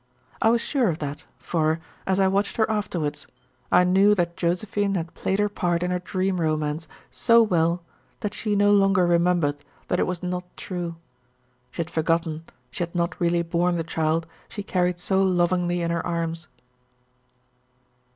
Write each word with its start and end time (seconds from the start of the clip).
I 0.41 0.49
was 0.49 0.61
sure 0.61 0.89
of 0.89 0.97
that, 0.97 1.25
for, 1.37 1.79
as 2.07 2.19
I 2.19 2.27
watched 2.27 2.57
her 2.57 2.67
afterwards, 2.71 3.27
I 3.71 3.83
knew 3.83 4.15
that 4.15 4.35
Josephine 4.35 4.95
had 4.95 5.13
played 5.13 5.37
her 5.37 5.47
part 5.47 5.83
in 5.83 5.91
her 5.91 5.99
dream 5.99 6.41
romance 6.41 6.87
so 7.11 7.43
well, 7.43 7.83
that 8.21 8.33
she 8.33 8.55
no 8.55 8.71
longer 8.73 9.05
remembered 9.05 9.57
that 9.89 9.99
it 9.99 10.07
was 10.07 10.23
not 10.23 10.43
true. 10.57 10.95
She 11.69 11.81
had 11.83 11.91
forgotten 11.91 12.45
she 12.71 12.81
had 12.83 12.95
not 12.95 13.21
really 13.21 13.43
borne 13.43 13.77
the 13.77 13.83
child 13.83 14.25
she 14.49 14.63
carried 14.63 14.99
so 14.99 15.21
lovingly 15.21 15.81
in 15.81 15.91
her 15.91 16.03
arms. 16.03 16.47